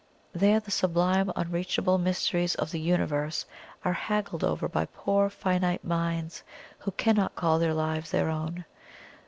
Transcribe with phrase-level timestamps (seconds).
[0.33, 3.45] There, the sublime, unreachable mysteries of the Universe
[3.85, 6.41] are haggled over by poor finite minds
[6.79, 8.65] who cannot call their lives their own.